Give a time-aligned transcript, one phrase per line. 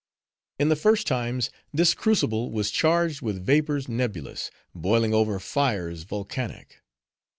[0.57, 6.81] In the first times this crucible was charged with vapors nebulous, boiling over fires volcanic.